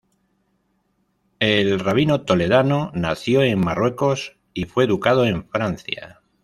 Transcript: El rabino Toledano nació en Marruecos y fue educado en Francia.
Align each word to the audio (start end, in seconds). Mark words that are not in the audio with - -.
El 1.37 1.79
rabino 1.79 2.21
Toledano 2.21 2.89
nació 2.95 3.43
en 3.43 3.59
Marruecos 3.59 4.35
y 4.51 4.65
fue 4.65 4.85
educado 4.85 5.25
en 5.27 5.47
Francia. 5.47 6.21